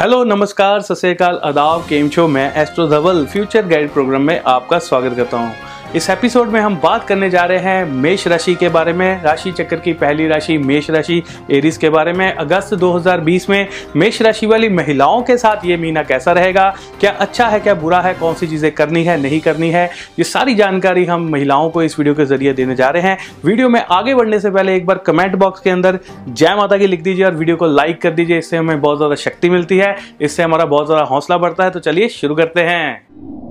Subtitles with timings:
[0.00, 4.78] Hello, नमस्कार, सत श्रीकाल अदाव केम शो मैं astro Dhaval future guide program में आपका
[4.78, 8.68] स्वागत करता हूँ। इस एपिसोड में हम बात करने जा रहे हैं मेष राशि के
[8.68, 13.48] बारे में, राशि चक्र की पहली राशि, मेष राशि, एरिस के बारे में। अगस्त 2020
[13.50, 16.68] में मेष राशि वाली महिलाओं के साथ ये महीना कैसा रहेगा?
[17.00, 18.14] क्या अच्छा है, क्या बुरा है?
[18.14, 19.84] कौन सी चीज़ें करनी है, नहीं करनी है?
[20.18, 23.68] ये सारी जानकारी हम महिलाओं को इस वीडियो के ज़रिए देने जा रहे हैं। वीडियो
[23.68, 25.98] में आगे बढ़ने से पहले एक बार कमेंट बॉक्स के अंदर
[26.28, 29.14] जय माता की लिख दीजिए और वीडियो को लाइक कर दीजिए। इससे हमें बहुत ज़्यादा
[29.14, 33.49] शक्ति मिलती है। इससे हमारा बहुत ज़्यादा हौसला बढ़ता है। तो चलिए शुरू करते हैं।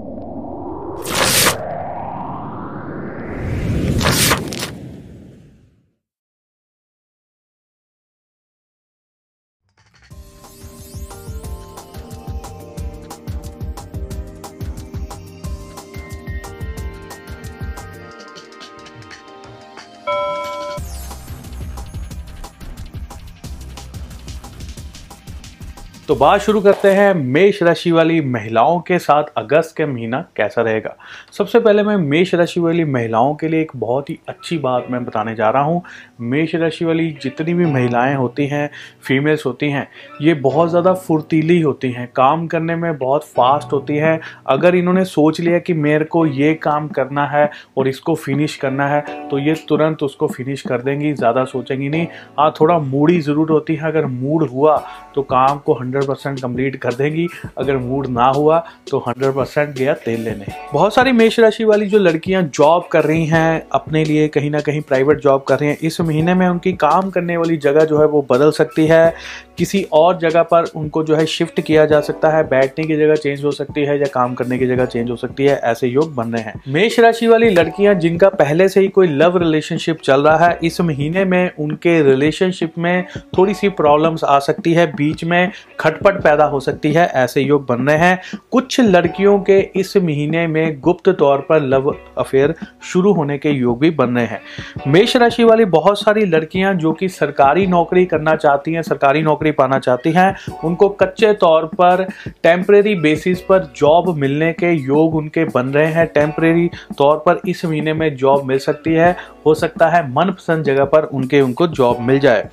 [26.10, 30.62] तो बात शुरू करते हैं मेष राशि वाली महिलाओं के साथ अगस्त के महीना कैसा
[30.62, 30.96] रहेगा।
[31.34, 35.04] सबसे पहले मैं मेष राशि वाली महिलाओं के लिए एक बहुत ही अच्छी बात मैं
[35.06, 35.82] बताने जा रहा हूँ।
[36.22, 38.70] मेष राशि वाली जितनी भी महिलाएँ होती हैं
[39.04, 39.88] फीमेल्स होती हैं,
[40.22, 45.06] ये बहुत ज़्यादा फुर्तीली होती हैं। काम करने में बहुत फास्ट होती हैं। अगर इन्होंने
[45.06, 49.40] सोच लिया कि मेरे को ये काम करना है और इसको फिनिश करना है तो
[49.40, 52.08] ये तुरंत उसको फिनिश कर देंगी, ज़्यादा सोचेंगी नहीं।
[52.40, 54.78] हाँ थोड़ा मूडी ज़रूर होती है। अगर मूड हुआ
[55.16, 59.34] तो काम को हंड्रेड हंड्रेड परसेंट कंप्लीट कर देंगी। अगर मूड ना हुआ तो हंड्रेड
[59.34, 63.68] परसेंट गया तेल लेने। बहुत सारी मेष राशि वाली जो लड़कियाँ जॉब कर रही हैं,
[63.72, 67.10] अपने लिए कहीं ना कहीं प्राइवेट जॉब कर रही हैं, इस महीने में उनकी काम
[67.10, 69.14] करने वाली जगह जो है वो बदल सकती है।
[69.58, 73.16] किसी और जगह पर उनको जो है शिफ्ट किया जा सकता है, बैठने की जगह
[73.16, 76.14] चेंज हो सकती है या काम करने की जगह चेंज हो सकती है, ऐसे योग
[76.16, 80.22] बन रहे हैं। मेष राशि वाली लड़कियाँ जिनका पहले से ही कोई लव रिलेशनशिप चल
[80.22, 83.06] रहा है, इस महीने में उनके रिलेशनशिप में
[83.38, 85.52] थोड़ी सी प्रॉब्लम्स आ सकती है। बीच में
[85.90, 90.46] खटपट पैदा हो सकती है, ऐसे योग बन रहे हैं। कुछ लड़कियों के इस महीने
[90.48, 94.42] में गुप्त तौर पर लव अफेयर शुरू होने के योग भी बन रहे हैं।
[94.88, 99.52] मेष राशि वाली बहुत सारी लड़कियाँ जो कि सरकारी नौकरी करना चाहती हैं, सरकारी नौकरी
[99.52, 102.06] पाना चाहती हैं, उनको कच्चे तौर पर
[102.44, 107.66] टेम्परेरी बेसिस पर जॉब मिलने के योग उनके बन रहे हैं। टेम्परेरी तौर पर इस
[107.66, 112.00] महीने में जॉब मिल सकती है, हो सकता है मनपसंद जगह पर उनके उनको जॉब
[112.00, 112.48] मिल जाए।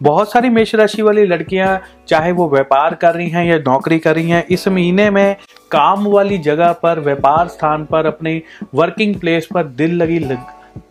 [0.00, 1.78] बहुत सारी मेष राशि वाली लड़कियाँ
[2.08, 5.36] चाहे वो व्यापार कर रही हैं या नौकरी कर रही हैं इस महीने में
[5.70, 8.42] काम वाली जगह पर व्यापार स्थान पर अपनी
[8.74, 10.38] वर्किंग प्लेस पर दिल लगी लग,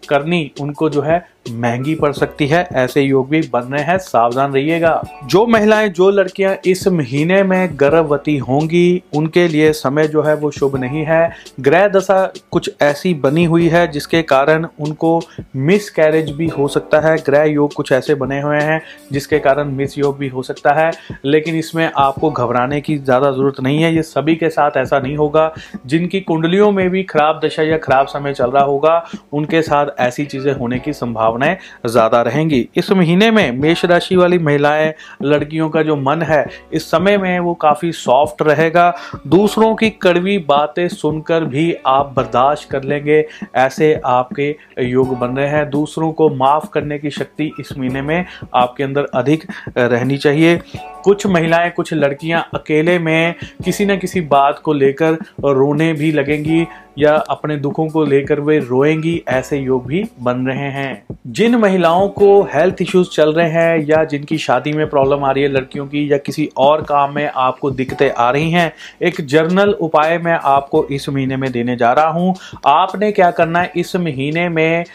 [0.10, 4.54] करनी उनको जो है महँगी पड़ सकती है, ऐसे योग भी बन रहे हैं, सावधान
[4.54, 10.36] रहिएगा। जो महिलाएँ, जो लड़कियाँ इस महीने में गर्भवती होंगी, उनके लिए समय जो है
[10.36, 15.22] वो शुभ नहीं है। ग्रह दशा कुछ ऐसी बनी हुई है, जिसके कारण उनको
[15.56, 18.82] मिस कैरेज भी हो सकता है। ग्रह योग कुछ ऐसे बने हुए हैं,
[19.12, 20.92] जिसके कारण मिस योग भी हो सकता है।
[21.26, 25.16] लेकिन इसमें आपको घबराने की ज़्यादा ज़रूरत नहीं है, ये सभी के साथ ऐसा नहीं
[25.18, 25.54] होगा।
[25.86, 29.04] जिनकी कुंडलियों में भी खराब दशा या खराब समय चल रहा होगा,
[29.34, 34.16] उनके साथ ऐसी चीज़ें होने की संभावना संभावनाएँ ज़्यादा रहेंगी। इस महीने में मेष राशि
[34.16, 34.94] वाली महिलाएँ,
[35.24, 38.94] लड़कियों का जो मन है, इस समय में वो काफ़ी सॉफ्ट रहेगा।
[39.28, 45.48] दूसरों की कड़वी बातें सुनकर भी आप बर्दाश्त कर लेंगे, ऐसे आपके योग बन रहे
[45.48, 49.44] हैं। दूसरों को माफ़ करने की शक्ति इस महीने में आपके अंदर अधिक
[49.78, 50.60] रहनी चाहिए।
[51.04, 55.14] कुछ महिलाएँ, कुछ लड़कियाँ अकेले में किसी न किसी बात को लेकर
[55.46, 56.66] रोने भी लगेंगी
[57.00, 62.08] या अपने दुखों को लेकर वे रोएँगी, ऐसे योग भी बन रहे हैं। जिन महिलाओं
[62.10, 65.86] को हेल्थ इश्यूज़ चल रहे हैं या जिनकी शादी में प्रॉब्लम आ रही है, लड़कियों
[65.88, 68.72] की या किसी और काम में आपको दिक्कतें आ रही हैं,
[69.02, 72.36] एक जर्नल उपाय मैं आपको इस महीने में देने जा रहा हूँ।
[72.68, 73.72] आपने क्या करना है?
[73.76, 74.86] इस महीने में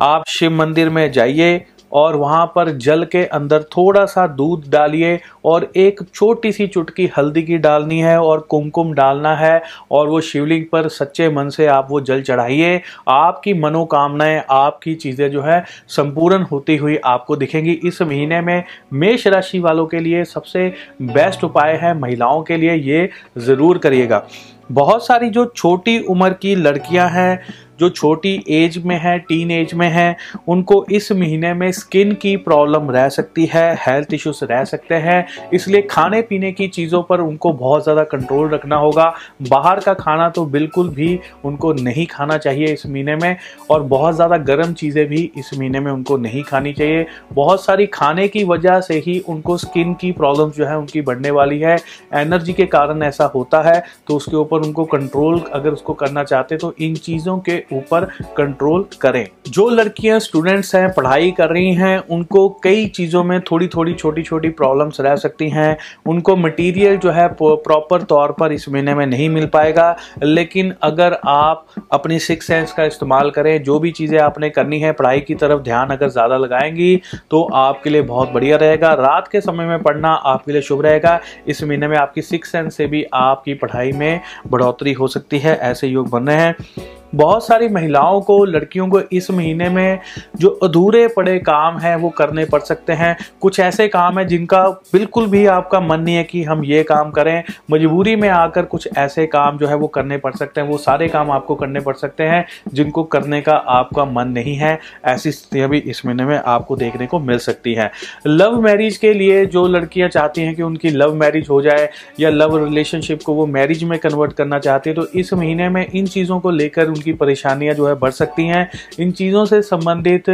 [0.00, 5.18] आप शिव मंदिर में जाइए और वहाँ पर जल के अंदर थोड़ा सा दूध डालिए
[5.44, 10.20] और एक छोटी सी चुटकी हल्दी की डालनी है और कुमकुम डालना है और वो
[10.20, 15.64] शिवलिंग पर सच्चे मन से आप वो जल चढ़ाइए। आपकी मनोकामनाएँ, आपकी चीज़ें जो है
[15.88, 18.62] संपूर्ण होती हुई आपको दिखेंगी। इस महीने में
[18.94, 23.08] मेष राशि वालों के लिए सबसे बेस्ट उपाय है महिलाओं के लिए ये
[23.38, 24.26] ज़रूर करिएगा।
[24.72, 27.40] बहुत सारी जो छोटी उम्र की लड़कियाँ हैं
[27.80, 30.16] जो छोटी एज में है टीन एज में है,
[30.48, 35.26] उनको इस महीने में स्किन की प्रॉब्लम रह सकती है हेल्थ इश्यूज़ रह सकते हैं।
[35.54, 40.28] इसलिए खाने पीने की चीज़ों पर उनको बहुत ज़्यादा कंट्रोल रखना होगा। बाहर का खाना
[40.30, 43.36] तो बिल्कुल भी उनको नहीं खाना चाहिए इस महीने में,
[43.70, 47.86] और बहुत ज़्यादा गर्म चीज़ें भी इस महीने में उनको नहीं खानी चाहिए। बहुत सारी
[47.88, 51.76] खाने की वजह से ही उनको स्किन की प्रॉब्लम जो है उनकी बढ़ने वाली है।
[52.16, 56.56] एनर्जी के कारण ऐसा होता है तो उसके ऊपर उनको कंट्रोल अगर उसको करना चाहते
[56.56, 58.04] तो इन चीज़ों के ऊपर
[58.36, 63.68] कंट्रोल करें। जो लड़कियाँ स्टूडेंट्स हैं, पढ़ाई कर रही हैं, उनको कई चीज़ों में थोड़ी
[63.68, 65.76] थोड़ी छोटी छोटी प्रॉब्लम्स रह सकती हैं।
[66.06, 71.18] उनको मटेरियल जो है प्रॉपर तौर पर इस महीने में नहीं मिल पाएगा। लेकिन अगर
[71.26, 75.34] आप अपनी सिक्स सेंस का इस्तेमाल करें, जो भी चीज़ें आपने करनी है, पढ़ाई की
[75.34, 77.00] तरफ़ ध्यान अगर ज़्यादा लगाएँगी
[77.30, 81.18] तो आपके लिए बहुत बढ़िया रहेगा। रात के समय में पढ़ना आपके लिए शुभ रहेगा।
[81.48, 85.56] इस महीने में आपकी सिक्स सेंस से भी आपकी पढ़ाई में बढ़ोतरी हो सकती है,
[85.56, 89.98] ऐसे योग बन रहे हैं। बहुत सारी महिलाओं को, लड़कियों को इस महीने में
[90.36, 94.62] जो अधूरे पड़े काम हैं, वो करने पड़ सकते हैं। कुछ ऐसे काम हैं जिनका
[94.92, 98.88] बिल्कुल भी आपका मन नहीं है कि हम ये काम करें। मजबूरी में आकर कुछ
[98.96, 101.94] ऐसे काम जो है वो करने पड़ सकते हैं। वो सारे काम आपको करने पड़
[101.94, 102.44] सकते हैं,
[102.74, 107.06] जिनको करने का आपका मन नहीं है। ऐसी स्थितियाँ भी इस महीने में आपको देखने
[107.06, 107.90] को मिल सकती हैं।
[108.26, 111.88] लव मैरिज के लिए जो लड़कियाँ चाहती हैं कि उनकी लव मैरिज हो जाए
[112.20, 115.86] या लव रिलेशनशिप को वो मैरिज में कन्वर्ट करना चाहती है तो इस महीने में
[115.86, 118.68] इन चीज़ों को लेकर उनकी परेशानियाँ जो है बढ़ सकती हैं।
[119.00, 120.30] इन चीज़ों से संबंधित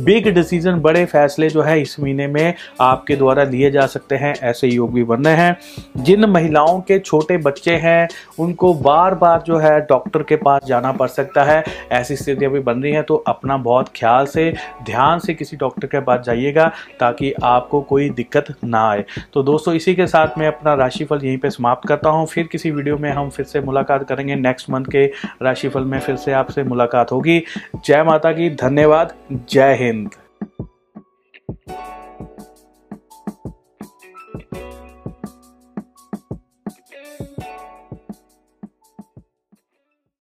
[0.00, 4.34] बिग डिसीज़न बड़े फैसले जो है इस महीने में आपके द्वारा लिए जा सकते हैं,
[4.34, 8.08] ऐसे योग भी बन रहे हैं। जिन महिलाओं के छोटे बच्चे हैं,
[8.38, 12.60] उनको बार बार जो है डॉक्टर के पास जाना पड़ सकता है। ऐसी स्थितियाँ भी
[12.60, 14.50] बन रही हैं तो अपना बहुत ख्याल से,
[14.84, 16.70] ध्यान से किसी डॉक्टर के पास जाइएगा,
[17.00, 21.38] ताकि आपको कोई दिक्कत ना आए। तो दोस्तों, इसी के साथ मैं अपना राशिफल यहीं
[21.38, 24.84] पर समाप्त करता हूँ। फिर किसी वीडियो में हम फिर से मुलाकात करेंगे नेक्स्ट मंथ
[24.86, 25.04] के
[25.42, 27.42] राशिफल में। फिर से आपसे मुलाकात होगी।
[27.84, 29.14] जय माता की धन्यवाद।
[29.50, 30.10] जय हिंद।